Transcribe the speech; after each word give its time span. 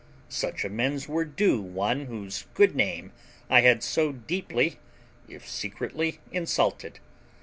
Such 0.29 0.65
amends 0.65 1.07
were 1.07 1.25
due 1.25 1.61
one 1.61 2.05
whose 2.07 2.47
good 2.55 2.75
name 2.75 3.11
I 3.51 3.61
had 3.61 3.83
so 3.83 4.11
deeply 4.13 4.79
if 5.29 5.47
secretly 5.47 6.19
insulted. 6.31 6.99